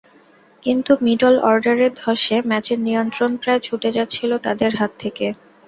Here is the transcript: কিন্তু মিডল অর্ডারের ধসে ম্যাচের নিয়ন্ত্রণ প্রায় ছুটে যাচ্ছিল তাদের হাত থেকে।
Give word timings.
কিন্তু 0.63 0.91
মিডল 1.05 1.35
অর্ডারের 1.45 1.91
ধসে 1.95 2.37
ম্যাচের 2.49 2.79
নিয়ন্ত্রণ 2.81 3.31
প্রায় 3.41 3.61
ছুটে 3.63 3.89
যাচ্ছিল 3.97 4.31
তাদের 4.45 4.71
হাত 4.75 4.91
থেকে। 4.99 5.25